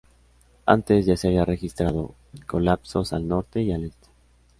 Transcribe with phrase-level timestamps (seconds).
[0.65, 2.15] Antes, ya se habían registrado
[2.47, 4.07] colapsos al norte y al este.